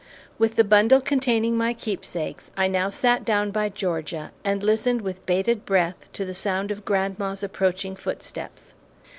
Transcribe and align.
With 0.39 0.55
the 0.55 0.63
bundle 0.63 0.99
containing 0.99 1.55
my 1.55 1.75
keepsakes, 1.75 2.49
I 2.57 2.67
now 2.67 2.89
sat 2.89 3.23
down 3.23 3.51
by 3.51 3.69
Georgia 3.69 4.31
and 4.43 4.63
listened 4.63 5.03
with 5.03 5.23
bated 5.27 5.63
breath 5.63 6.11
to 6.13 6.25
the 6.25 6.33
sound 6.33 6.71
of 6.71 6.85
grandma's 6.85 7.43
approaching 7.43 7.95
footsteps. 7.95 8.73